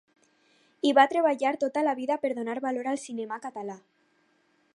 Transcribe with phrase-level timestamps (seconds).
[0.91, 3.79] I va treballar tota la vida per donar valor al cinema català.